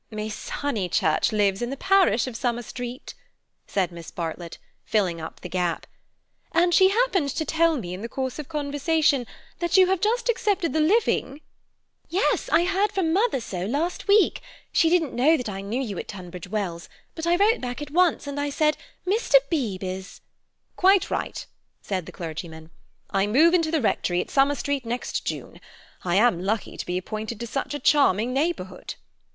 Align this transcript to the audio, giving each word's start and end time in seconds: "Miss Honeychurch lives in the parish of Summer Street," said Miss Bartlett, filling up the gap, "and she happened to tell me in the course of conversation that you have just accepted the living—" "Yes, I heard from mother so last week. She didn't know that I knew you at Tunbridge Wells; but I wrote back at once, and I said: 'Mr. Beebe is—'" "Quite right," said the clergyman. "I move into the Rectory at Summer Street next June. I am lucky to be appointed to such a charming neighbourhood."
"Miss 0.09 0.49
Honeychurch 0.49 1.31
lives 1.31 1.61
in 1.61 1.69
the 1.69 1.77
parish 1.77 2.25
of 2.25 2.35
Summer 2.35 2.63
Street," 2.63 3.13
said 3.67 3.91
Miss 3.91 4.09
Bartlett, 4.09 4.57
filling 4.83 5.21
up 5.21 5.41
the 5.41 5.47
gap, 5.47 5.85
"and 6.53 6.73
she 6.73 6.89
happened 6.89 7.29
to 7.29 7.45
tell 7.45 7.77
me 7.77 7.93
in 7.93 8.01
the 8.01 8.09
course 8.09 8.39
of 8.39 8.49
conversation 8.49 9.27
that 9.59 9.77
you 9.77 9.85
have 9.85 10.01
just 10.01 10.27
accepted 10.27 10.73
the 10.73 10.79
living—" 10.79 11.41
"Yes, 12.09 12.49
I 12.49 12.63
heard 12.65 12.91
from 12.91 13.13
mother 13.13 13.39
so 13.39 13.63
last 13.67 14.07
week. 14.07 14.41
She 14.71 14.89
didn't 14.89 15.13
know 15.13 15.37
that 15.37 15.47
I 15.47 15.61
knew 15.61 15.79
you 15.79 15.99
at 15.99 16.07
Tunbridge 16.07 16.47
Wells; 16.49 16.89
but 17.13 17.27
I 17.27 17.35
wrote 17.35 17.61
back 17.61 17.79
at 17.79 17.91
once, 17.91 18.25
and 18.25 18.39
I 18.39 18.49
said: 18.49 18.77
'Mr. 19.05 19.35
Beebe 19.51 19.85
is—'" 19.85 20.21
"Quite 20.77 21.11
right," 21.11 21.45
said 21.83 22.07
the 22.07 22.11
clergyman. 22.11 22.71
"I 23.11 23.27
move 23.27 23.53
into 23.53 23.69
the 23.69 23.81
Rectory 23.81 24.19
at 24.19 24.31
Summer 24.31 24.55
Street 24.55 24.83
next 24.83 25.25
June. 25.25 25.61
I 26.03 26.15
am 26.15 26.43
lucky 26.43 26.75
to 26.75 26.85
be 26.87 26.97
appointed 26.97 27.39
to 27.41 27.45
such 27.45 27.75
a 27.75 27.79
charming 27.79 28.33
neighbourhood." 28.33 28.95